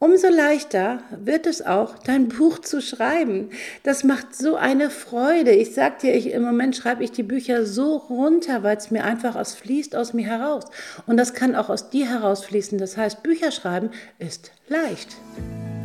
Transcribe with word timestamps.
umso 0.00 0.28
leichter 0.28 1.02
wird 1.10 1.46
es 1.46 1.64
auch, 1.64 1.98
dein 1.98 2.28
Buch 2.28 2.58
zu 2.58 2.80
schreiben. 2.80 3.50
Das 3.82 4.02
macht 4.02 4.34
so 4.34 4.56
eine 4.56 4.88
Freude. 4.88 5.50
Ich 5.50 5.74
sag 5.74 5.98
dir, 5.98 6.14
ich, 6.14 6.32
im 6.32 6.42
Moment 6.42 6.74
schreibe 6.74 7.04
ich 7.04 7.12
die 7.12 7.22
Bücher 7.22 7.66
so 7.66 7.96
runter, 7.96 8.62
weil 8.62 8.78
es 8.78 8.90
mir 8.90 9.04
einfach 9.04 9.36
aus 9.36 9.54
fließt 9.54 9.94
aus 9.94 10.14
mir 10.14 10.26
heraus. 10.26 10.64
Und 11.06 11.18
das 11.18 11.34
kann 11.34 11.54
auch 11.54 11.68
aus 11.68 11.90
dir 11.90 12.08
herausfließen. 12.08 12.78
Das 12.78 12.96
heißt, 12.96 13.22
Bücher 13.22 13.52
schreiben 13.52 13.90
ist 14.18 14.52
leicht. 14.68 15.16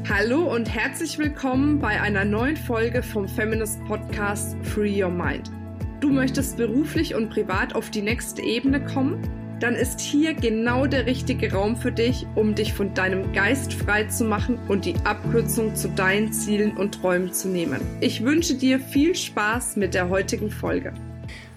Hallo 0.08 0.54
und 0.54 0.74
herzlich 0.74 1.18
willkommen 1.18 1.80
bei 1.80 2.00
einer 2.00 2.24
neuen 2.24 2.56
Folge 2.56 3.04
vom 3.04 3.28
Feminist 3.28 3.84
Podcast 3.86 4.56
Free 4.64 5.04
Your 5.04 5.12
Mind. 5.12 5.52
Du 6.00 6.10
möchtest 6.10 6.56
beruflich 6.56 7.16
und 7.16 7.30
privat 7.30 7.76
auf 7.76 7.90
die 7.90 8.02
nächste 8.02 8.42
Ebene 8.42 8.86
kommen? 8.86 9.35
Dann 9.60 9.76
ist 9.76 10.00
hier 10.00 10.34
genau 10.34 10.86
der 10.86 11.06
richtige 11.06 11.52
Raum 11.54 11.76
für 11.76 11.92
dich, 11.92 12.26
um 12.36 12.56
dich 12.56 12.74
von 12.74 12.94
deinem 12.94 13.32
Geist 13.34 13.74
frei 13.74 14.06
zu 14.06 14.26
machen 14.26 14.60
und 14.68 14.86
die 14.86 14.96
Abkürzung 15.06 15.76
zu 15.76 15.88
deinen 15.90 16.34
Zielen 16.34 16.76
und 16.76 16.96
Träumen 16.96 17.32
zu 17.32 17.48
nehmen. 17.48 17.80
Ich 18.02 18.24
wünsche 18.24 18.56
dir 18.56 18.80
viel 18.80 19.16
Spaß 19.16 19.78
mit 19.78 19.94
der 19.94 20.10
heutigen 20.10 20.50
Folge. 20.50 20.94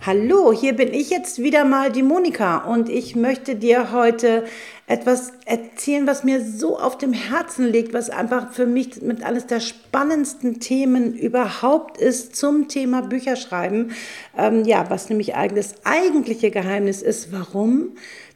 Hallo, 0.07 0.52
hier 0.52 0.74
bin 0.74 0.95
ich 0.95 1.11
jetzt 1.11 1.43
wieder 1.43 1.65
mal 1.65 1.91
die 1.91 2.05
Monika 2.05 2.59
und 2.59 2.88
ich 2.88 3.16
möchte 3.16 3.57
dir 3.57 3.93
heute 3.93 4.45
etwas 4.88 5.33
erzählen, 5.45 6.06
was 6.06 6.24
mir 6.24 6.42
so 6.42 6.78
auf 6.78 6.96
dem 6.96 7.12
Herzen 7.12 7.66
liegt, 7.66 7.92
was 7.92 8.09
einfach 8.09 8.52
für 8.52 8.65
mich 8.65 9.02
mit 9.02 9.23
eines 9.23 9.46
der 9.46 9.60
spannendsten 9.60 10.60
Themen 10.60 11.15
überhaupt 11.15 11.98
ist 11.98 12.34
zum 12.34 12.69
Thema 12.69 13.02
Bücherschreiben. 13.02 13.93
Ähm, 14.37 14.65
ja, 14.65 14.88
was 14.88 15.10
nämlich 15.10 15.34
eigentlich 15.34 15.66
das 15.66 15.84
eigentliche 15.84 16.51
Geheimnis 16.51 17.02
ist, 17.02 17.32
warum 17.32 17.91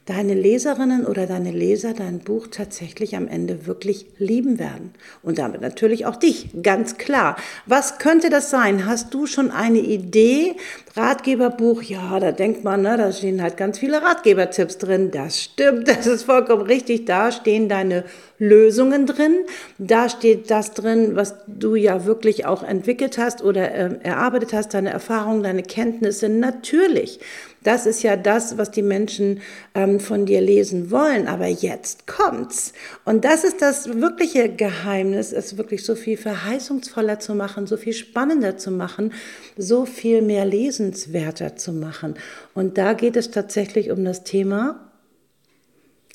deine 0.05 0.33
Leserinnen 0.33 1.05
oder 1.05 1.27
deine 1.27 1.51
Leser 1.51 1.93
dein 1.93 2.19
Buch 2.19 2.47
tatsächlich 2.47 3.15
am 3.15 3.27
Ende 3.27 3.65
wirklich 3.65 4.05
lieben 4.17 4.59
werden. 4.59 4.91
Und 5.21 5.37
damit 5.37 5.61
natürlich 5.61 6.05
auch 6.05 6.17
dich, 6.17 6.49
ganz 6.61 6.97
klar. 6.97 7.37
Was 7.65 7.99
könnte 7.99 8.29
das 8.29 8.49
sein? 8.49 8.85
Hast 8.85 9.13
du 9.13 9.27
schon 9.27 9.49
eine 9.49 9.79
Idee? 9.79 10.55
Ratgeberbuch, 10.95 11.81
ja, 11.81 12.19
da 12.19 12.31
denkt 12.31 12.63
man, 12.63 12.83
ne, 12.83 12.97
da 12.97 13.11
stehen 13.11 13.41
halt 13.41 13.57
ganz 13.57 13.79
viele 13.79 14.03
Ratgebertipps 14.03 14.77
drin. 14.77 15.09
Das 15.09 15.41
stimmt, 15.41 15.87
das 15.87 16.05
ist 16.05 16.23
vollkommen 16.23 16.63
richtig. 16.63 17.05
Da 17.05 17.31
stehen 17.31 17.67
deine 17.67 18.03
Lösungen 18.37 19.05
drin. 19.07 19.45
Da 19.79 20.07
steht 20.09 20.51
das 20.51 20.73
drin, 20.73 21.15
was 21.15 21.35
du 21.47 21.75
ja 21.75 22.05
wirklich 22.05 22.45
auch 22.45 22.61
entwickelt 22.61 23.17
hast 23.17 23.43
oder 23.43 23.71
äh, 23.71 23.89
erarbeitet 24.03 24.53
hast, 24.53 24.73
deine 24.73 24.91
Erfahrungen, 24.91 25.41
deine 25.41 25.63
Kenntnisse. 25.63 26.29
Natürlich. 26.29 27.19
Das 27.63 27.85
ist 27.85 28.03
ja 28.03 28.17
das, 28.17 28.57
was 28.57 28.71
die 28.71 28.81
Menschen 28.81 29.39
ähm, 29.73 29.99
von 29.99 30.25
dir 30.25 30.41
lesen 30.41 30.91
wollen. 30.91 31.27
Aber 31.27 31.47
jetzt 31.47 32.07
kommt's. 32.07 32.73
Und 33.05 33.23
das 33.23 33.43
ist 33.43 33.61
das 33.61 34.01
wirkliche 34.01 34.49
Geheimnis, 34.49 35.31
es 35.31 35.57
wirklich 35.57 35.85
so 35.85 35.95
viel 35.95 36.17
verheißungsvoller 36.17 37.19
zu 37.19 37.35
machen, 37.35 37.65
so 37.65 37.77
viel 37.77 37.93
spannender 37.93 38.57
zu 38.57 38.69
machen, 38.71 39.13
so 39.57 39.85
viel 39.85 40.21
mehr 40.21 40.45
lesenswerter 40.83 41.55
zu 41.55 41.71
machen. 41.73 42.15
Und 42.53 42.77
da 42.77 42.93
geht 42.93 43.15
es 43.15 43.31
tatsächlich 43.31 43.91
um 43.91 44.03
das 44.03 44.23
Thema 44.23 44.91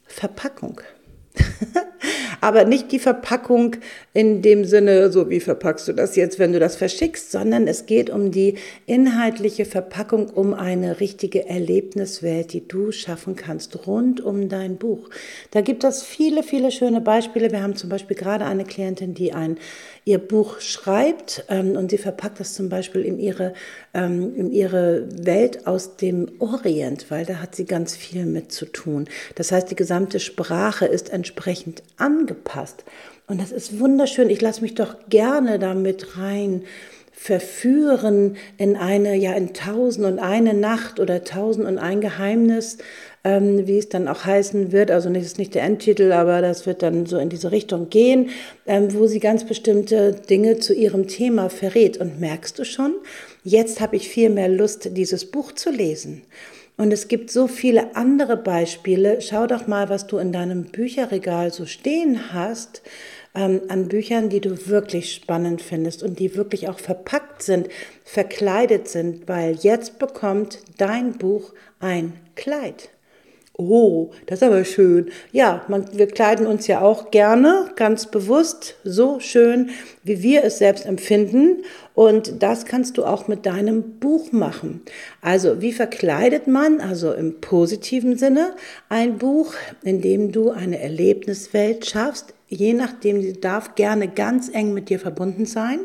Verpackung. 0.07 0.81
aber 2.41 2.65
nicht 2.65 2.93
die 2.93 2.99
Verpackung 2.99 3.77
in 4.13 4.43
dem 4.43 4.65
Sinne, 4.65 5.11
so 5.11 5.29
wie 5.31 5.41
verpackst 5.41 5.89
du 5.89 5.93
das 5.93 6.17
jetzt, 6.17 6.39
wenn 6.39 6.53
du 6.53 6.59
das 6.59 6.77
verschickst, 6.77 7.31
sondern 7.31 7.67
es 7.67 7.87
geht 7.87 8.11
um 8.11 8.31
die 8.31 8.57
inhaltliche 8.87 9.65
Verpackung, 9.65 10.29
um 10.29 10.55
eine 10.55 11.01
richtige 11.01 11.49
Erlebniswelt, 11.49 12.53
die 12.53 12.67
du 12.67 12.93
schaffen 12.93 13.37
kannst 13.37 13.87
rund 13.87 14.21
um 14.21 14.49
dein 14.49 14.77
Buch. 14.77 15.11
Da 15.51 15.61
gibt 15.61 15.85
es 15.85 16.03
viele, 16.03 16.43
viele 16.43 16.71
schöne 16.71 17.01
Beispiele. 17.01 17.51
Wir 17.51 17.63
haben 17.63 17.77
zum 17.77 17.91
Beispiel 17.91 18.17
gerade 18.17 18.45
eine 18.45 18.65
Klientin, 18.65 19.15
die 19.15 19.33
ein 19.33 19.59
ihr 20.05 20.19
Buch 20.19 20.61
schreibt 20.61 21.45
ähm, 21.49 21.77
und 21.77 21.91
sie 21.91 21.99
verpackt 21.99 22.41
das 22.41 22.55
zum 22.55 22.69
Beispiel 22.69 23.03
in 23.03 23.19
ihre, 23.19 23.53
ähm, 23.99 24.51
ihre 24.53 25.09
Welt 25.25 25.67
aus 25.67 25.97
dem 25.97 26.31
Orient, 26.39 27.11
weil 27.11 27.27
da 27.27 27.37
hat 27.37 27.55
sie 27.55 27.65
ganz 27.65 27.97
viel 27.97 28.27
mit 28.27 28.53
zu 28.53 28.67
tun. 28.67 29.09
Das 29.35 29.53
heißt, 29.53 29.71
die 29.71 29.77
gesamte 29.77 30.21
Sprache 30.21 30.87
ist 30.87 31.11
entsprechend 31.11 31.83
angepasst. 31.97 32.85
Und 33.27 33.41
das 33.41 33.53
ist 33.53 33.81
wunderschön. 33.81 34.31
Ich 34.31 34.41
lasse 34.41 34.63
mich 34.63 34.75
doch 34.75 34.97
gerne 35.09 35.59
damit 35.59 36.17
rein 36.17 36.63
verführen 37.13 38.37
in 38.59 38.77
eine, 38.77 39.17
ja, 39.17 39.33
in 39.33 39.53
tausend 39.53 40.07
und 40.07 40.21
eine 40.21 40.55
Nacht 40.55 41.01
oder 41.01 41.25
tausend 41.25 41.67
und 41.67 41.79
ein 41.79 42.01
Geheimnis 42.01 42.79
ähm, 43.29 43.67
wie 43.67 43.79
es 43.79 43.89
dann 43.89 44.09
auch 44.09 44.25
heißen 44.25 44.73
wird. 44.73 44.91
Also 44.91 45.11
das 45.11 45.25
ist 45.25 45.39
nicht 45.39 45.55
der 45.55 45.63
Endtitel, 45.63 46.13
aber 46.13 46.41
das 46.41 46.67
wird 46.67 46.83
dann 46.83 47.07
so 47.07 47.19
in 47.19 47.29
diese 47.29 47.53
Richtung 47.53 47.91
gehen, 47.91 48.31
ähm, 48.67 48.95
wo 48.95 49.07
sie 49.07 49.21
ganz 49.21 49.45
bestimmte 49.45 50.13
Dinge 50.13 50.59
zu 50.59 50.75
ihrem 50.75 51.09
Thema 51.09 51.51
verrät. 51.51 51.99
Und 51.99 52.21
merkst 52.21 52.59
du 52.59 52.65
schon, 52.65 52.95
jetzt 53.49 53.81
habe 53.81 53.97
ich 53.97 54.09
viel 54.09 54.31
mehr 54.31 54.49
Lust, 54.49 54.97
dieses 54.97 55.31
Buch 55.31 55.53
zu 55.53 55.71
lesen. 55.71 56.23
Und 56.77 56.93
es 56.93 57.09
gibt 57.09 57.31
so 57.31 57.49
viele 57.49 57.97
andere 57.97 58.37
Beispiele. 58.37 59.21
Schau 59.21 59.49
doch 59.49 59.67
mal, 59.67 59.89
was 59.89 60.07
du 60.07 60.19
in 60.19 60.33
deinem 60.33 60.65
Bücherregal 60.67 61.53
so 61.53 61.67
stehen 61.67 62.33
hast 62.33 62.83
ähm, 63.35 63.63
an 63.69 63.89
Büchern, 63.89 64.29
die 64.29 64.41
du 64.41 64.69
wirklich 64.69 65.13
spannend 65.13 65.61
findest 65.61 66.05
und 66.05 66.21
die 66.21 66.37
wirklich 66.37 66.69
auch 66.69 66.79
verpackt 66.79 67.43
sind, 67.43 67.69
verkleidet 68.05 68.87
sind, 68.87 69.27
weil 69.27 69.57
jetzt 69.57 69.99
bekommt 69.99 70.61
dein 70.77 71.19
Buch 71.19 71.53
ein 71.81 72.13
Kleid. 72.37 72.91
Oh, 73.61 74.13
das 74.27 74.41
ist 74.41 74.47
aber 74.47 74.65
schön. 74.65 75.11
Ja, 75.33 75.65
man, 75.67 75.85
wir 75.93 76.07
kleiden 76.07 76.47
uns 76.47 76.69
ja 76.69 76.81
auch 76.81 77.11
gerne, 77.11 77.73
ganz 77.75 78.07
bewusst, 78.07 78.77
so 78.85 79.19
schön, 79.19 79.71
wie 80.05 80.23
wir 80.23 80.45
es 80.45 80.59
selbst 80.59 80.87
empfinden. 80.87 81.65
Und 81.93 82.41
das 82.41 82.67
kannst 82.67 82.99
du 82.99 83.05
auch 83.05 83.27
mit 83.27 83.47
deinem 83.47 83.99
Buch 83.99 84.31
machen. 84.31 84.83
Also, 85.23 85.61
wie 85.61 85.73
verkleidet 85.73 86.47
man, 86.47 86.81
also 86.81 87.13
im 87.13 87.41
positiven 87.41 88.17
Sinne, 88.17 88.55
ein 88.89 89.19
Buch, 89.19 89.55
in 89.83 90.03
dem 90.03 90.31
du 90.31 90.51
eine 90.51 90.79
Erlebniswelt 90.79 91.85
schaffst, 91.85 92.35
je 92.47 92.75
nachdem, 92.75 93.21
die 93.21 93.41
darf 93.41 93.75
gerne 93.75 94.07
ganz 94.07 94.49
eng 94.55 94.73
mit 94.73 94.89
dir 94.89 95.01
verbunden 95.01 95.47
sein. 95.47 95.81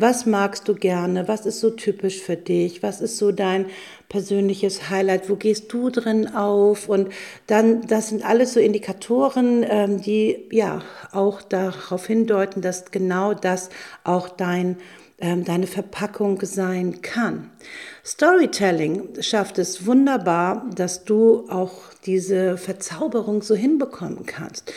Was 0.00 0.24
magst 0.24 0.66
du 0.66 0.74
gerne? 0.74 1.28
Was 1.28 1.44
ist 1.44 1.60
so 1.60 1.68
typisch 1.68 2.22
für 2.22 2.36
dich? 2.36 2.82
Was 2.82 3.02
ist 3.02 3.18
so 3.18 3.32
dein 3.32 3.66
persönliches 4.08 4.88
Highlight? 4.88 5.28
Wo 5.28 5.36
gehst 5.36 5.70
du 5.72 5.90
drin 5.90 6.34
auf? 6.34 6.88
Und 6.88 7.10
dann, 7.46 7.86
das 7.86 8.08
sind 8.08 8.24
alles 8.24 8.54
so 8.54 8.60
Indikatoren, 8.60 9.62
ähm, 9.68 10.00
die 10.00 10.48
ja 10.50 10.80
auch 11.12 11.42
darauf 11.42 12.06
hindeuten, 12.06 12.62
dass 12.62 12.90
genau 12.90 13.34
das 13.34 13.68
auch 14.02 14.30
dein 14.30 14.76
ähm, 15.20 15.44
deine 15.44 15.66
Verpackung 15.66 16.40
sein 16.42 17.02
kann. 17.02 17.50
Storytelling 18.02 19.20
schafft 19.20 19.58
es 19.58 19.84
wunderbar, 19.84 20.66
dass 20.74 21.04
du 21.04 21.44
auch 21.50 21.74
diese 22.06 22.56
Verzauberung 22.56 23.42
so 23.42 23.54
hinbekommen 23.54 24.24
kannst. 24.24 24.72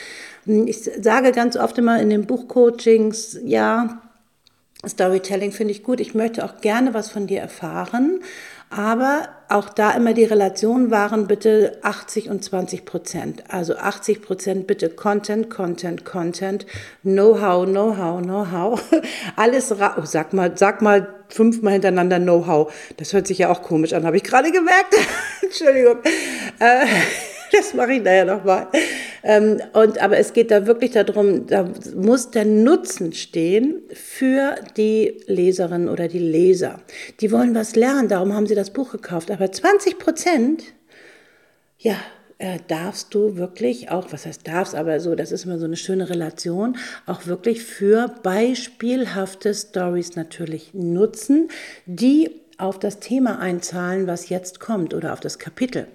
Ich 0.45 0.84
sage 1.00 1.31
ganz 1.31 1.55
oft 1.55 1.78
immer 1.78 2.01
in 2.01 2.09
den 2.09 2.25
Buchcoachings, 2.25 3.40
ja, 3.45 4.01
Storytelling 4.88 5.52
finde 5.52 5.72
ich 5.72 5.84
gut. 5.84 6.00
Ich 6.00 6.14
möchte 6.14 6.44
auch 6.44 6.62
gerne 6.62 6.94
was 6.94 7.10
von 7.10 7.28
dir 7.28 7.40
erfahren. 7.40 8.22
Aber 8.76 9.30
auch 9.50 9.70
da 9.70 9.92
immer 9.92 10.14
die 10.14 10.24
Relation 10.24 10.90
waren 10.90 11.28
bitte 11.28 11.78
80 11.84 12.30
und 12.32 12.44
20 12.44 12.86
Prozent. 12.86 13.44
Also 13.50 13.76
80 13.76 14.24
Prozent 14.24 14.66
bitte 14.66 14.90
Content, 14.90 15.52
Content, 15.52 16.06
Content, 16.06 16.66
Know-how, 17.04 17.66
Know-how, 17.68 18.22
Know-how. 18.22 18.82
Alles, 19.36 19.80
ra 19.80 19.98
oh, 20.00 20.06
sag 20.06 20.34
mal, 20.34 20.58
sag 20.58 20.82
mal 20.82 21.08
fünfmal 21.30 21.74
hintereinander 21.74 22.20
Know-how. 22.20 22.74
Das 22.98 23.14
hört 23.14 23.28
sich 23.28 23.38
ja 23.38 23.52
auch 23.52 23.62
komisch 23.62 23.94
an, 23.94 24.08
habe 24.08 24.18
ich 24.18 24.24
gerade 24.24 24.52
gemerkt. 24.52 24.96
Entschuldigung. 25.44 25.98
Äh, 26.58 26.86
das 27.52 27.76
mache 27.76 27.94
ich 27.94 28.02
nachher 28.02 28.26
nochmal. 28.26 28.68
Ähm, 29.23 29.61
und, 29.72 30.01
aber 30.01 30.17
es 30.17 30.34
geht 30.34 30.51
da 30.51 30.67
wirklich 30.67 30.91
darum, 30.91 31.47
da 31.47 31.69
muss 31.95 32.31
der 32.31 32.45
Nutzen 32.45 33.14
stehen 33.14 33.81
für 33.93 34.55
die 34.75 35.23
Leserinnen 35.28 35.87
oder 35.87 36.08
die 36.08 36.20
Leser. 36.20 36.81
Die 37.22 37.31
wollen 37.31 37.55
was 37.55 37.75
lernen, 37.75 38.09
darum 38.09 38.34
haben 38.34 38.47
sie 38.47 38.55
das 38.55 38.72
Buch 38.72 38.91
gekauft. 38.91 39.31
Aber 39.31 39.49
20 39.52 39.97
Prozent, 39.97 40.64
ja, 41.78 41.96
äh, 42.37 42.59
darfst 42.67 43.14
du 43.14 43.37
wirklich 43.37 43.90
auch, 43.90 44.11
was 44.11 44.25
heißt 44.25 44.46
darfst, 44.46 44.75
aber 44.75 44.99
so, 44.99 45.16
das 45.16 45.31
ist 45.31 45.46
immer 45.46 45.59
so 45.59 45.66
eine 45.66 45.78
schöne 45.78 46.09
Relation, 46.09 46.76
auch 47.05 47.26
wirklich 47.26 47.64
für 47.64 48.14
beispielhafte 48.23 49.53
Stories 49.53 50.17
natürlich 50.17 50.73
nutzen, 50.73 51.47
die 51.85 52.29
auf 52.58 52.79
das 52.79 52.99
Thema 52.99 53.40
einzahlen, 53.40 54.08
was 54.08 54.29
jetzt 54.29 54.59
kommt 54.59 54.93
oder 54.93 55.14
auf 55.14 55.22
das 55.22 55.40
Kapitel. 55.40 55.87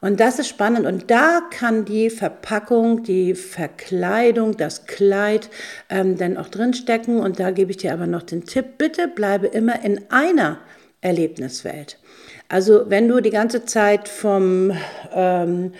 Und 0.00 0.20
das 0.20 0.38
ist 0.38 0.48
spannend. 0.48 0.86
Und 0.86 1.10
da 1.10 1.40
kann 1.50 1.84
die 1.84 2.10
Verpackung, 2.10 3.02
die 3.02 3.34
Verkleidung, 3.34 4.56
das 4.56 4.86
Kleid 4.86 5.50
ähm, 5.88 6.16
dann 6.16 6.36
auch 6.36 6.48
drinstecken. 6.48 7.18
Und 7.18 7.40
da 7.40 7.50
gebe 7.50 7.70
ich 7.70 7.78
dir 7.78 7.92
aber 7.92 8.06
noch 8.06 8.22
den 8.22 8.44
Tipp, 8.44 8.78
bitte 8.78 9.08
bleibe 9.08 9.48
immer 9.48 9.84
in 9.84 10.00
einer 10.10 10.58
Erlebniswelt. 11.00 11.98
Also 12.48 12.84
wenn 12.88 13.08
du 13.08 13.20
die 13.20 13.30
ganze 13.30 13.64
Zeit 13.64 14.08
vom... 14.08 14.72
Ähm, 15.12 15.72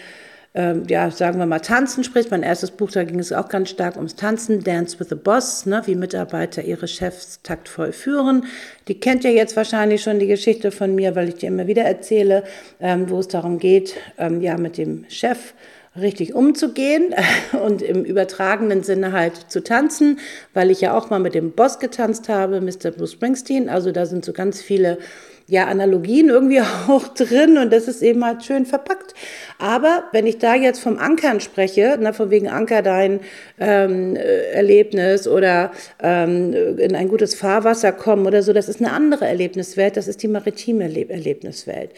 ähm, 0.59 0.83
ja, 0.89 1.09
sagen 1.13 1.39
wir 1.39 1.47
mal, 1.47 1.61
Tanzen 1.61 2.03
spricht. 2.03 2.33
Mein 2.33 2.43
erstes 2.43 2.73
Buch, 2.73 2.91
da 2.91 3.05
ging 3.05 3.21
es 3.21 3.33
auch 3.33 3.49
ganz 3.49 3.71
stark 3.71 3.95
ums 3.95 4.17
Tanzen, 4.17 4.65
Dance 4.65 4.99
with 4.99 5.07
the 5.09 5.15
Boss, 5.15 5.67
ne, 5.67 5.83
wie 5.87 5.95
Mitarbeiter 5.95 6.65
ihre 6.65 6.89
Chefs 6.89 7.39
taktvoll 7.45 7.93
führen. 7.93 8.45
Die 8.89 8.99
kennt 8.99 9.23
ihr 9.23 9.31
jetzt 9.31 9.57
wahrscheinlich 9.57 10.03
schon 10.03 10.19
die 10.19 10.27
Geschichte 10.27 10.73
von 10.73 10.97
mir, 10.97 11.15
weil 11.15 11.29
ich 11.29 11.37
dir 11.37 11.47
immer 11.47 11.69
wieder 11.69 11.85
erzähle, 11.85 12.43
ähm, 12.81 13.09
wo 13.09 13.21
es 13.21 13.29
darum 13.29 13.61
geht, 13.61 13.95
ähm, 14.19 14.41
ja, 14.41 14.59
mit 14.59 14.79
dem 14.79 15.05
Chef 15.09 15.55
richtig 15.95 16.35
umzugehen 16.35 17.15
und 17.65 17.81
im 17.81 18.03
übertragenen 18.03 18.83
Sinne 18.83 19.13
halt 19.13 19.37
zu 19.37 19.63
tanzen, 19.63 20.19
weil 20.55 20.73
ich 20.73 20.81
ja 20.81 20.99
auch 20.99 21.09
mal 21.09 21.21
mit 21.21 21.37
dem 21.37 21.53
Boss 21.53 21.79
getanzt 21.79 22.29
habe, 22.29 22.61
Mr. 22.61 22.91
Bruce 22.91 23.13
Springsteen. 23.13 23.69
Also 23.69 23.93
da 23.93 24.07
sind 24.07 24.25
so 24.25 24.33
ganz 24.33 24.61
viele 24.61 24.99
ja, 25.49 25.67
Analogien 25.67 26.29
irgendwie 26.29 26.61
auch 26.89 27.09
drin 27.09 27.59
und 27.59 27.73
das 27.73 27.89
ist 27.89 28.03
eben 28.03 28.25
halt 28.25 28.45
schön 28.45 28.67
verpackt. 28.67 29.15
Aber 29.59 30.05
wenn 30.13 30.27
ich 30.27 30.39
da 30.39 30.55
jetzt 30.55 30.79
vom 30.79 30.99
Ankern 30.99 31.41
spreche, 31.41 31.97
na, 31.99 32.13
von 32.13 32.31
wegen 32.31 32.49
Anker 32.49 32.83
dein 32.83 33.21
ähm, 33.59 34.15
Erlebnis 34.15 35.27
oder 35.27 35.73
ähm, 36.03 36.55
in 36.79 36.95
ein 36.95 37.09
gutes 37.09 37.35
Fahrwasser 37.35 37.93
kommen 37.93 38.27
oder 38.27 38.43
so, 38.43 38.53
das 38.53 38.69
ist 38.69 38.81
eine 38.81 38.93
andere 38.93 39.27
Erlebniswelt, 39.27 39.97
das 39.97 40.07
ist 40.07 40.23
die 40.23 40.29
maritime 40.29 40.85
Erlebniswelt. 40.85 41.91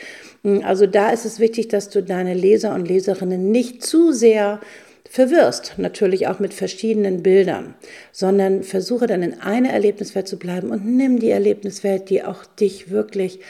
Hm, 0.45 0.63
also 0.65 0.87
da 0.87 1.11
ist 1.11 1.25
es 1.25 1.41
wichtig, 1.41 1.69
dass 1.69 1.91
du 1.91 2.03
deine 2.03 2.35
Leser 2.35 2.75
und 2.75 2.87
Leserinnen 2.87 3.51
nicht 3.51 3.83
zu 3.83 4.13
sehr 4.13 4.61
verwirrst, 5.11 5.75
natürlich 5.77 6.29
auch 6.29 6.39
mit 6.39 6.55
verschiedenen 6.55 7.23
Bildern, 7.23 7.75
sondern 8.13 8.63
versuche 8.63 9.09
dann 9.09 9.25
in 9.25 9.41
einer 9.41 9.71
Erlebniswelt 9.71 10.29
zu 10.29 10.39
bleiben 10.39 10.71
und 10.71 10.87
nimm 10.87 11.19
die 11.19 11.31
Erlebniswelt, 11.31 12.09
die 12.11 12.23
auch 12.23 12.47
dich 12.47 12.91
wirklich 12.91 13.41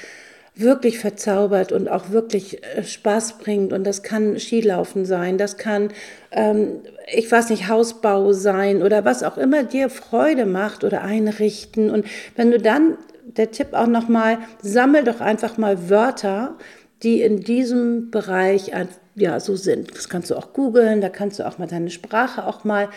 wirklich 0.57 0.99
verzaubert 0.99 1.73
und 1.73 1.89
auch 1.89 2.11
wirklich 2.11 2.63
äh, 2.65 2.83
Spaß 2.83 3.39
bringt. 3.39 3.73
Und 3.73 3.85
das 3.85 4.03
kann 4.03 4.39
Skilaufen 4.39 5.05
sein, 5.05 5.39
das 5.39 5.57
kann, 5.57 5.91
ähm, 6.33 6.81
ich 7.13 7.31
weiß 7.31 7.51
nicht, 7.51 7.69
Hausbau 7.69 8.33
sein 8.33 8.83
oder 8.83 9.05
was 9.05 9.23
auch 9.23 9.39
immer 9.39 9.63
dir 9.63 9.89
Freude 9.89 10.47
macht 10.47 10.85
oder 10.85 11.03
einrichten. 11.03 11.89
Und 11.89 12.05
wenn 12.37 12.51
du 12.51 12.59
dann, 12.59 12.99
der 13.25 13.53
Tipp 13.53 13.69
auch 13.73 13.87
nochmal, 13.87 14.39
sammel 14.61 15.05
doch 15.05 15.21
einfach 15.21 15.57
mal 15.57 15.89
Wörter, 15.89 16.57
die 17.03 17.23
in 17.23 17.41
diesem 17.41 18.11
Bereich 18.11 18.75
ja 19.15 19.41
so 19.41 19.57
sind. 19.57 19.95
Das 19.95 20.09
kannst 20.09 20.31
du 20.31 20.37
auch 20.37 20.53
googeln, 20.53 21.01
da 21.01 21.09
kannst 21.09 21.39
du 21.39 21.47
auch 21.47 21.59
mal 21.59 21.67
deine 21.67 21.91
Sprache 21.91 22.47
auch 22.47 22.65
mal 22.65 22.89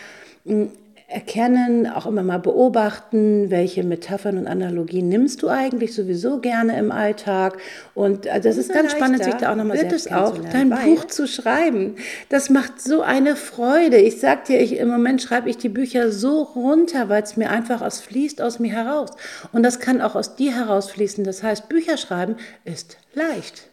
hm, 0.44 0.70
erkennen, 1.06 1.86
auch 1.86 2.06
immer 2.06 2.22
mal 2.22 2.38
beobachten, 2.38 3.50
welche 3.50 3.84
Metaphern 3.84 4.38
und 4.38 4.46
Analogien 4.46 5.08
nimmst 5.08 5.42
du 5.42 5.48
eigentlich 5.48 5.94
sowieso 5.94 6.40
gerne 6.40 6.78
im 6.78 6.90
Alltag. 6.90 7.58
Und 7.94 8.26
äh, 8.26 8.40
das 8.40 8.56
ist 8.56 8.72
ganz 8.72 8.92
spannend, 8.92 9.22
sich 9.22 9.34
da 9.34 9.52
auch 9.52 9.56
nochmal 9.56 9.78
wird 9.78 9.92
es 9.92 10.10
auch, 10.10 10.36
dein 10.50 10.70
Buch 10.70 11.04
zu 11.04 11.28
schreiben. 11.28 11.96
Das 12.30 12.48
macht 12.48 12.80
so 12.80 13.02
eine 13.02 13.36
Freude. 13.36 13.98
Ich 13.98 14.18
sag 14.18 14.46
dir, 14.46 14.60
ich, 14.60 14.78
im 14.78 14.88
Moment 14.88 15.20
schreibe 15.20 15.50
ich 15.50 15.58
die 15.58 15.68
Bücher 15.68 16.10
so 16.10 16.42
runter, 16.42 17.08
weil 17.10 17.22
es 17.22 17.36
mir 17.36 17.50
einfach 17.50 17.82
aus 17.82 18.00
fließt 18.00 18.40
aus 18.40 18.58
mir 18.58 18.72
heraus. 18.72 19.10
Und 19.52 19.62
das 19.62 19.80
kann 19.80 20.00
auch 20.00 20.14
aus 20.14 20.36
dir 20.36 20.56
herausfließen. 20.56 21.22
Das 21.22 21.42
heißt, 21.42 21.68
Bücher 21.68 21.98
schreiben 21.98 22.36
ist 22.64 22.96
leicht. 23.12 23.68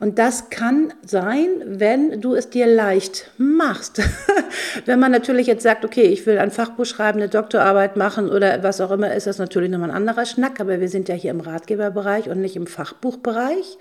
Und 0.00 0.18
das 0.18 0.48
kann 0.50 0.92
sein, 1.04 1.48
wenn 1.64 2.20
du 2.20 2.34
es 2.34 2.50
dir 2.50 2.66
leicht 2.66 3.30
machst. 3.36 4.00
wenn 4.84 5.00
man 5.00 5.10
natürlich 5.10 5.48
jetzt 5.48 5.64
sagt, 5.64 5.84
okay, 5.84 6.02
ich 6.02 6.24
will 6.24 6.38
ein 6.38 6.52
Fachbuch 6.52 6.86
schreiben, 6.86 7.18
eine 7.18 7.28
Doktorarbeit 7.28 7.96
machen 7.96 8.30
oder 8.30 8.62
was 8.62 8.80
auch 8.80 8.92
immer, 8.92 9.12
ist 9.12 9.26
das 9.26 9.38
natürlich 9.38 9.70
nochmal 9.70 9.90
ein 9.90 9.96
anderer 9.96 10.24
Schnack. 10.24 10.60
Aber 10.60 10.80
wir 10.80 10.88
sind 10.88 11.08
ja 11.08 11.16
hier 11.16 11.32
im 11.32 11.40
Ratgeberbereich 11.40 12.28
und 12.28 12.40
nicht 12.40 12.54
im 12.54 12.68
Fachbuchbereich. 12.68 13.78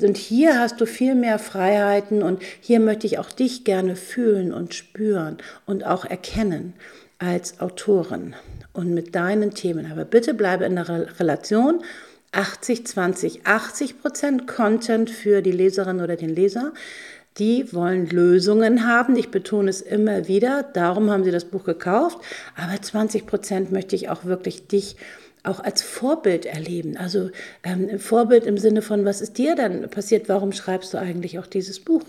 Und 0.00 0.16
hier 0.16 0.58
hast 0.58 0.80
du 0.80 0.86
viel 0.86 1.14
mehr 1.14 1.38
Freiheiten 1.38 2.22
und 2.22 2.42
hier 2.60 2.80
möchte 2.80 3.06
ich 3.06 3.18
auch 3.18 3.30
dich 3.30 3.64
gerne 3.64 3.94
fühlen 3.94 4.52
und 4.54 4.72
spüren 4.72 5.36
und 5.66 5.86
auch 5.86 6.06
erkennen 6.06 6.72
als 7.18 7.60
Autorin 7.60 8.34
und 8.72 8.94
mit 8.94 9.14
deinen 9.14 9.52
Themen. 9.52 9.92
Aber 9.92 10.06
bitte 10.06 10.32
bleibe 10.32 10.64
in 10.64 10.76
der 10.76 11.20
Relation 11.20 11.82
80, 12.32 12.86
20, 12.86 13.46
80 13.46 14.00
Prozent 14.00 14.46
Content 14.46 15.10
für 15.10 15.42
die 15.42 15.52
Leserin 15.52 16.00
oder 16.00 16.16
den 16.16 16.30
Leser. 16.30 16.72
Die 17.38 17.72
wollen 17.72 18.08
Lösungen 18.08 18.86
haben. 18.86 19.16
Ich 19.16 19.30
betone 19.30 19.70
es 19.70 19.80
immer 19.80 20.28
wieder. 20.28 20.62
Darum 20.62 21.10
haben 21.10 21.24
sie 21.24 21.30
das 21.30 21.46
Buch 21.46 21.64
gekauft. 21.64 22.18
Aber 22.56 22.80
20 22.80 23.26
Prozent 23.26 23.72
möchte 23.72 23.96
ich 23.96 24.08
auch 24.08 24.24
wirklich 24.24 24.66
dich 24.66 24.96
auch 25.44 25.60
als 25.60 25.82
Vorbild 25.82 26.46
erleben. 26.46 26.96
Also 26.96 27.30
ähm, 27.64 27.98
Vorbild 27.98 28.46
im 28.46 28.58
Sinne 28.58 28.80
von, 28.80 29.04
was 29.04 29.20
ist 29.20 29.38
dir 29.38 29.56
dann 29.56 29.88
passiert? 29.90 30.28
Warum 30.28 30.52
schreibst 30.52 30.94
du 30.94 30.98
eigentlich 30.98 31.38
auch 31.38 31.46
dieses 31.46 31.80
Buch? 31.80 32.04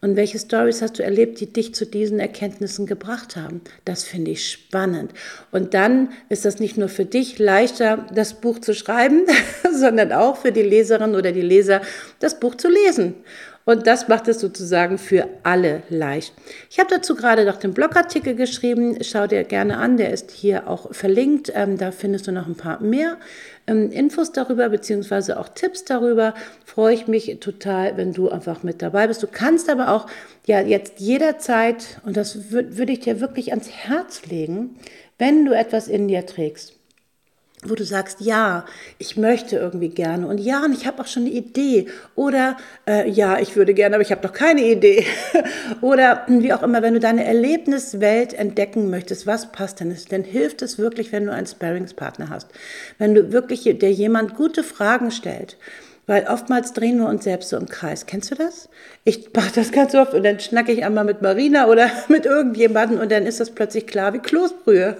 Und 0.00 0.14
welche 0.14 0.38
Stories 0.38 0.82
hast 0.82 0.98
du 0.98 1.02
erlebt, 1.02 1.40
die 1.40 1.52
dich 1.52 1.74
zu 1.74 1.84
diesen 1.84 2.20
Erkenntnissen 2.20 2.86
gebracht 2.86 3.34
haben? 3.34 3.60
Das 3.84 4.04
finde 4.04 4.30
ich 4.30 4.48
spannend. 4.48 5.10
Und 5.50 5.74
dann 5.74 6.10
ist 6.28 6.44
das 6.44 6.60
nicht 6.60 6.76
nur 6.78 6.88
für 6.88 7.04
dich 7.04 7.40
leichter, 7.40 8.06
das 8.14 8.34
Buch 8.34 8.60
zu 8.60 8.72
schreiben, 8.72 9.24
sondern 9.72 10.12
auch 10.12 10.36
für 10.36 10.52
die 10.52 10.62
Leserin 10.62 11.16
oder 11.16 11.32
die 11.32 11.40
Leser, 11.40 11.80
das 12.20 12.38
Buch 12.38 12.54
zu 12.54 12.68
lesen. 12.68 13.14
Und 13.66 13.88
das 13.88 14.06
macht 14.06 14.28
es 14.28 14.38
sozusagen 14.38 14.96
für 14.96 15.28
alle 15.42 15.82
leicht. 15.88 16.32
Ich 16.70 16.78
habe 16.78 16.88
dazu 16.88 17.16
gerade 17.16 17.44
noch 17.44 17.56
den 17.56 17.74
Blogartikel 17.74 18.36
geschrieben. 18.36 18.98
Schau 19.02 19.26
dir 19.26 19.42
gerne 19.42 19.78
an, 19.78 19.96
der 19.96 20.12
ist 20.12 20.30
hier 20.30 20.68
auch 20.68 20.94
verlinkt. 20.94 21.52
Ähm, 21.52 21.76
da 21.76 21.90
findest 21.90 22.28
du 22.28 22.32
noch 22.32 22.46
ein 22.46 22.54
paar 22.54 22.80
mehr 22.80 23.16
ähm, 23.66 23.90
Infos 23.90 24.30
darüber, 24.30 24.68
beziehungsweise 24.68 25.40
auch 25.40 25.48
Tipps 25.48 25.84
darüber. 25.84 26.32
Freue 26.64 26.94
ich 26.94 27.08
mich 27.08 27.38
total, 27.40 27.96
wenn 27.96 28.12
du 28.12 28.28
einfach 28.28 28.62
mit 28.62 28.82
dabei 28.82 29.08
bist. 29.08 29.24
Du 29.24 29.26
kannst 29.26 29.68
aber 29.68 29.90
auch 29.90 30.06
ja 30.46 30.60
jetzt 30.60 31.00
jederzeit, 31.00 32.00
und 32.04 32.16
das 32.16 32.52
würde 32.52 32.92
ich 32.92 33.00
dir 33.00 33.20
wirklich 33.20 33.50
ans 33.50 33.68
Herz 33.68 34.26
legen, 34.26 34.76
wenn 35.18 35.44
du 35.44 35.52
etwas 35.52 35.88
in 35.88 36.06
dir 36.06 36.24
trägst, 36.24 36.75
wo 37.68 37.74
du 37.74 37.84
sagst, 37.84 38.20
ja, 38.20 38.64
ich 38.98 39.16
möchte 39.16 39.56
irgendwie 39.56 39.88
gerne. 39.88 40.26
Und 40.26 40.38
ja, 40.38 40.64
und 40.64 40.72
ich 40.72 40.86
habe 40.86 41.02
auch 41.02 41.06
schon 41.06 41.24
eine 41.24 41.32
Idee. 41.32 41.88
Oder 42.14 42.56
äh, 42.86 43.08
ja, 43.10 43.38
ich 43.38 43.56
würde 43.56 43.74
gerne, 43.74 43.96
aber 43.96 44.02
ich 44.02 44.10
habe 44.10 44.26
noch 44.26 44.32
keine 44.32 44.62
Idee. 44.62 45.04
Oder 45.80 46.24
wie 46.28 46.52
auch 46.52 46.62
immer, 46.62 46.82
wenn 46.82 46.94
du 46.94 47.00
deine 47.00 47.24
Erlebniswelt 47.24 48.34
entdecken 48.34 48.90
möchtest, 48.90 49.26
was 49.26 49.52
passt 49.52 49.80
denn, 49.80 49.96
dann 50.10 50.24
hilft 50.24 50.62
es 50.62 50.78
wirklich, 50.78 51.12
wenn 51.12 51.26
du 51.26 51.32
einen 51.32 51.46
Sparringspartner 51.46 52.30
hast, 52.30 52.48
wenn 52.98 53.14
du 53.14 53.32
wirklich 53.32 53.62
der 53.78 53.92
jemand 53.92 54.34
gute 54.34 54.62
Fragen 54.62 55.10
stellt 55.10 55.56
weil 56.06 56.26
oftmals 56.28 56.72
drehen 56.72 56.98
wir 56.98 57.08
uns 57.08 57.24
selbst 57.24 57.48
so 57.48 57.56
im 57.56 57.68
Kreis. 57.68 58.06
Kennst 58.06 58.30
du 58.30 58.36
das? 58.36 58.68
Ich 59.04 59.32
mache 59.34 59.52
das 59.54 59.72
ganz 59.72 59.94
oft 59.94 60.14
und 60.14 60.22
dann 60.22 60.38
schnacke 60.38 60.72
ich 60.72 60.84
einmal 60.84 61.04
mit 61.04 61.20
Marina 61.20 61.66
oder 61.66 61.90
mit 62.08 62.26
irgendjemandem 62.26 63.00
und 63.00 63.10
dann 63.10 63.26
ist 63.26 63.40
das 63.40 63.50
plötzlich 63.50 63.86
klar 63.86 64.12
wie 64.12 64.20
Kloßbrühe. 64.20 64.96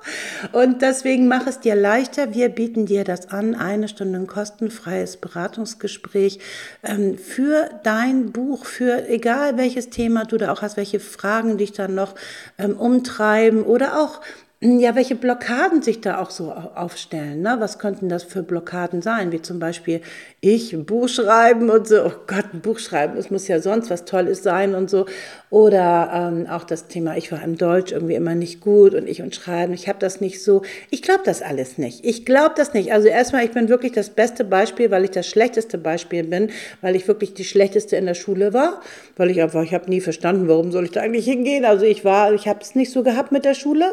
und 0.52 0.82
deswegen 0.82 1.28
mach 1.28 1.46
es 1.46 1.60
dir 1.60 1.74
leichter. 1.74 2.34
Wir 2.34 2.50
bieten 2.50 2.84
dir 2.84 3.04
das 3.04 3.30
an, 3.30 3.54
eine 3.54 3.88
Stunde 3.88 4.18
ein 4.18 4.26
kostenfreies 4.26 5.16
Beratungsgespräch 5.16 6.38
ähm, 6.82 7.16
für 7.16 7.70
dein 7.82 8.32
Buch, 8.32 8.66
für 8.66 9.08
egal 9.08 9.56
welches 9.56 9.88
Thema 9.88 10.24
du 10.24 10.36
da 10.36 10.52
auch 10.52 10.62
hast, 10.62 10.76
welche 10.76 11.00
Fragen 11.00 11.56
dich 11.56 11.72
dann 11.72 11.94
noch 11.94 12.14
ähm, 12.58 12.76
umtreiben 12.76 13.62
oder 13.62 13.98
auch 14.00 14.20
ja, 14.62 14.94
welche 14.94 15.14
Blockaden 15.14 15.80
sich 15.80 16.02
da 16.02 16.18
auch 16.18 16.28
so 16.28 16.52
aufstellen. 16.52 17.40
Ne? 17.40 17.56
Was 17.60 17.78
könnten 17.78 18.10
das 18.10 18.24
für 18.24 18.42
Blockaden 18.42 19.00
sein? 19.00 19.32
Wie 19.32 19.40
zum 19.40 19.58
Beispiel 19.58 20.02
ich 20.42 20.74
ein 20.74 20.84
Buch 20.84 21.08
schreiben 21.08 21.70
und 21.70 21.88
so. 21.88 22.04
Oh 22.04 22.12
Gott, 22.26 22.44
ein 22.52 22.60
Buch 22.60 22.78
schreiben, 22.78 23.16
es 23.16 23.30
muss 23.30 23.48
ja 23.48 23.60
sonst 23.60 23.88
was 23.88 24.04
Tolles 24.04 24.42
sein 24.42 24.74
und 24.74 24.90
so. 24.90 25.06
Oder 25.48 26.10
ähm, 26.12 26.46
auch 26.46 26.64
das 26.64 26.88
Thema, 26.88 27.16
ich 27.16 27.32
war 27.32 27.42
im 27.42 27.56
Deutsch 27.56 27.90
irgendwie 27.90 28.14
immer 28.16 28.34
nicht 28.34 28.60
gut 28.60 28.94
und 28.94 29.08
ich 29.08 29.22
und 29.22 29.34
Schreiben, 29.34 29.72
ich 29.72 29.88
habe 29.88 29.98
das 29.98 30.20
nicht 30.20 30.42
so. 30.42 30.60
Ich 30.90 31.00
glaube 31.00 31.22
das 31.24 31.40
alles 31.40 31.78
nicht. 31.78 32.04
Ich 32.04 32.26
glaube 32.26 32.52
das 32.54 32.74
nicht. 32.74 32.92
Also 32.92 33.08
erstmal, 33.08 33.46
ich 33.46 33.52
bin 33.52 33.70
wirklich 33.70 33.92
das 33.92 34.10
beste 34.10 34.44
Beispiel, 34.44 34.90
weil 34.90 35.04
ich 35.04 35.10
das 35.10 35.26
schlechteste 35.26 35.78
Beispiel 35.78 36.24
bin, 36.24 36.50
weil 36.82 36.96
ich 36.96 37.08
wirklich 37.08 37.32
die 37.32 37.44
schlechteste 37.44 37.96
in 37.96 38.04
der 38.04 38.14
Schule 38.14 38.52
war, 38.52 38.82
weil 39.16 39.30
ich 39.30 39.40
einfach, 39.40 39.62
ich 39.62 39.72
habe 39.72 39.88
nie 39.88 40.02
verstanden, 40.02 40.48
warum 40.48 40.70
soll 40.70 40.84
ich 40.84 40.90
da 40.90 41.00
eigentlich 41.00 41.24
hingehen. 41.24 41.64
Also 41.64 41.86
ich 41.86 42.04
war, 42.04 42.34
ich 42.34 42.46
habe 42.46 42.60
es 42.60 42.74
nicht 42.74 42.92
so 42.92 43.02
gehabt 43.02 43.32
mit 43.32 43.46
der 43.46 43.54
Schule. 43.54 43.86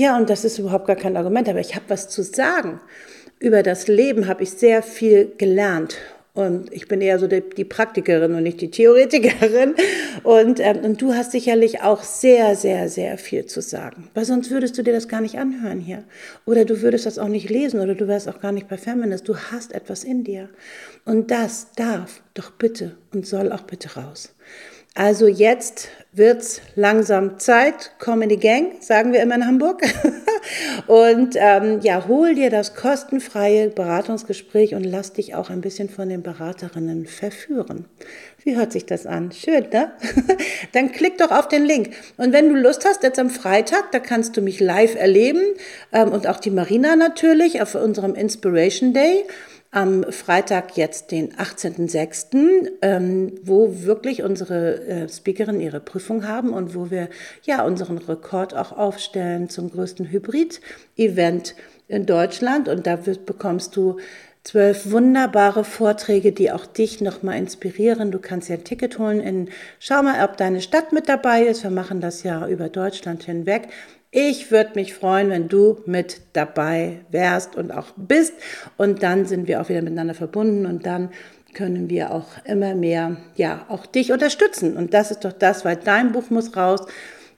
Ja, 0.00 0.16
und 0.16 0.30
das 0.30 0.46
ist 0.46 0.58
überhaupt 0.58 0.86
gar 0.86 0.96
kein 0.96 1.14
Argument, 1.18 1.46
aber 1.46 1.60
ich 1.60 1.74
habe 1.74 1.84
was 1.88 2.08
zu 2.08 2.22
sagen. 2.22 2.80
Über 3.38 3.62
das 3.62 3.86
Leben 3.86 4.28
habe 4.28 4.42
ich 4.42 4.52
sehr 4.52 4.82
viel 4.82 5.30
gelernt. 5.36 5.98
Und 6.32 6.72
ich 6.72 6.88
bin 6.88 7.02
eher 7.02 7.18
so 7.18 7.26
die, 7.26 7.42
die 7.42 7.66
Praktikerin 7.66 8.34
und 8.34 8.42
nicht 8.42 8.62
die 8.62 8.70
Theoretikerin. 8.70 9.74
Und, 10.22 10.58
ähm, 10.58 10.78
und 10.84 11.02
du 11.02 11.12
hast 11.12 11.32
sicherlich 11.32 11.82
auch 11.82 12.02
sehr, 12.02 12.56
sehr, 12.56 12.88
sehr 12.88 13.18
viel 13.18 13.44
zu 13.44 13.60
sagen. 13.60 14.08
Weil 14.14 14.24
sonst 14.24 14.50
würdest 14.50 14.78
du 14.78 14.82
dir 14.82 14.94
das 14.94 15.06
gar 15.06 15.20
nicht 15.20 15.36
anhören 15.38 15.80
hier. 15.80 16.04
Oder 16.46 16.64
du 16.64 16.80
würdest 16.80 17.04
das 17.04 17.18
auch 17.18 17.28
nicht 17.28 17.50
lesen 17.50 17.78
oder 17.78 17.94
du 17.94 18.08
wärst 18.08 18.26
auch 18.26 18.40
gar 18.40 18.52
nicht 18.52 18.68
bei 18.68 18.78
Feminist. 18.78 19.28
Du 19.28 19.36
hast 19.36 19.74
etwas 19.74 20.02
in 20.02 20.24
dir. 20.24 20.48
Und 21.04 21.30
das 21.30 21.72
darf 21.76 22.22
doch 22.40 22.50
bitte 22.52 22.96
und 23.12 23.26
soll 23.26 23.52
auch 23.52 23.62
bitte 23.62 24.00
raus. 24.00 24.34
Also 24.94 25.28
jetzt 25.28 25.88
wird's 26.12 26.60
langsam 26.74 27.38
Zeit, 27.38 27.92
komm 28.00 28.22
in 28.22 28.28
die 28.28 28.38
Gang, 28.38 28.82
sagen 28.82 29.12
wir 29.12 29.22
immer 29.22 29.36
in 29.36 29.46
Hamburg. 29.46 29.82
Und 30.86 31.36
ähm, 31.36 31.80
ja, 31.82 32.08
hol 32.08 32.34
dir 32.34 32.50
das 32.50 32.74
kostenfreie 32.74 33.68
Beratungsgespräch 33.68 34.74
und 34.74 34.84
lass 34.84 35.12
dich 35.12 35.34
auch 35.34 35.50
ein 35.50 35.60
bisschen 35.60 35.90
von 35.90 36.08
den 36.08 36.22
Beraterinnen 36.22 37.06
verführen. 37.06 37.84
Wie 38.42 38.56
hört 38.56 38.72
sich 38.72 38.86
das 38.86 39.06
an? 39.06 39.32
Schön, 39.32 39.68
ne? 39.70 39.92
Dann 40.72 40.92
klick 40.92 41.18
doch 41.18 41.30
auf 41.30 41.48
den 41.48 41.64
Link. 41.64 41.90
Und 42.16 42.32
wenn 42.32 42.48
du 42.48 42.56
Lust 42.56 42.86
hast, 42.86 43.02
jetzt 43.02 43.18
am 43.18 43.30
Freitag, 43.30 43.92
da 43.92 43.98
kannst 43.98 44.36
du 44.36 44.40
mich 44.40 44.60
live 44.60 44.94
erleben 44.94 45.42
ähm, 45.92 46.10
und 46.10 46.26
auch 46.26 46.40
die 46.40 46.50
Marina 46.50 46.96
natürlich 46.96 47.60
auf 47.60 47.74
unserem 47.74 48.14
Inspiration 48.14 48.94
Day 48.94 49.24
am 49.72 50.04
Freitag 50.10 50.76
jetzt 50.76 51.12
den 51.12 51.32
18.06., 51.34 52.70
ähm, 52.82 53.32
wo 53.44 53.82
wirklich 53.84 54.22
unsere 54.22 54.80
äh, 54.86 55.08
Speakerinnen 55.08 55.60
ihre 55.60 55.80
Prüfung 55.80 56.26
haben 56.26 56.52
und 56.52 56.74
wo 56.74 56.90
wir 56.90 57.08
ja 57.44 57.64
unseren 57.64 57.98
Rekord 57.98 58.54
auch 58.54 58.72
aufstellen 58.72 59.48
zum 59.48 59.70
größten 59.70 60.10
Hybrid-Event 60.10 61.54
in 61.86 62.06
Deutschland. 62.06 62.68
Und 62.68 62.86
da 62.86 62.96
bekommst 62.96 63.76
du 63.76 63.98
zwölf 64.44 64.90
wunderbare 64.90 65.64
Vorträge, 65.64 66.32
die 66.32 66.50
auch 66.50 66.66
dich 66.66 67.00
nochmal 67.00 67.38
inspirieren. 67.38 68.10
Du 68.10 68.18
kannst 68.18 68.48
ja 68.48 68.56
ein 68.56 68.64
Ticket 68.64 68.98
holen 68.98 69.20
in, 69.20 69.48
schau 69.78 70.02
mal, 70.02 70.24
ob 70.24 70.36
deine 70.36 70.60
Stadt 70.60 70.92
mit 70.92 71.08
dabei 71.08 71.42
ist. 71.42 71.62
Wir 71.62 71.70
machen 71.70 72.00
das 72.00 72.22
ja 72.22 72.48
über 72.48 72.68
Deutschland 72.68 73.24
hinweg. 73.24 73.68
Ich 74.10 74.50
würde 74.50 74.72
mich 74.74 74.94
freuen, 74.94 75.30
wenn 75.30 75.48
du 75.48 75.82
mit 75.86 76.22
dabei 76.32 77.00
wärst 77.10 77.54
und 77.54 77.70
auch 77.70 77.88
bist. 77.96 78.34
Und 78.76 79.02
dann 79.02 79.24
sind 79.26 79.46
wir 79.46 79.60
auch 79.60 79.68
wieder 79.68 79.82
miteinander 79.82 80.14
verbunden 80.14 80.66
und 80.66 80.84
dann 80.84 81.10
können 81.54 81.90
wir 81.90 82.12
auch 82.12 82.28
immer 82.44 82.74
mehr, 82.74 83.16
ja, 83.36 83.66
auch 83.68 83.86
dich 83.86 84.12
unterstützen. 84.12 84.76
Und 84.76 84.94
das 84.94 85.10
ist 85.10 85.24
doch 85.24 85.32
das, 85.32 85.64
weil 85.64 85.76
dein 85.76 86.12
Buch 86.12 86.30
muss 86.30 86.56
raus, 86.56 86.80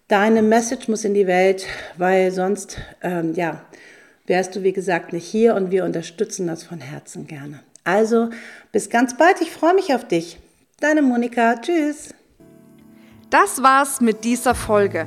deine 0.08 0.42
Message 0.42 0.88
muss 0.88 1.04
in 1.04 1.14
die 1.14 1.26
Welt, 1.26 1.66
weil 1.96 2.30
sonst, 2.30 2.78
ähm, 3.02 3.34
ja, 3.34 3.64
wärst 4.26 4.56
du, 4.56 4.62
wie 4.62 4.72
gesagt, 4.72 5.12
nicht 5.12 5.26
hier 5.26 5.54
und 5.54 5.70
wir 5.70 5.84
unterstützen 5.84 6.46
das 6.46 6.62
von 6.62 6.80
Herzen 6.80 7.26
gerne. 7.26 7.60
Also, 7.84 8.30
bis 8.70 8.90
ganz 8.90 9.16
bald. 9.16 9.40
Ich 9.40 9.50
freue 9.50 9.74
mich 9.74 9.94
auf 9.94 10.06
dich. 10.06 10.38
Deine 10.80 11.02
Monika. 11.02 11.56
Tschüss. 11.56 12.14
Das 13.30 13.62
war's 13.62 14.00
mit 14.00 14.24
dieser 14.24 14.54
Folge. 14.54 15.06